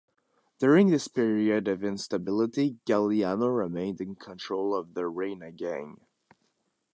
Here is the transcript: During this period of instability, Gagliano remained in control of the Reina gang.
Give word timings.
During 0.57 0.89
this 0.89 1.07
period 1.07 1.67
of 1.67 1.83
instability, 1.83 2.79
Gagliano 2.87 3.55
remained 3.55 4.01
in 4.01 4.15
control 4.15 4.73
of 4.73 4.95
the 4.95 5.07
Reina 5.07 5.51
gang. 5.51 6.01